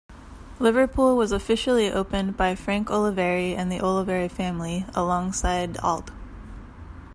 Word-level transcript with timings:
Liverpool 0.57 1.15
was 1.15 1.31
officially 1.31 1.91
opened 1.91 2.35
by 2.35 2.55
Frank 2.55 2.87
Oliveri 2.87 3.55
and 3.55 3.71
the 3.71 3.77
Oliveri 3.77 4.31
Family, 4.31 4.83
alongside 4.95 5.77
Ald. 5.83 6.11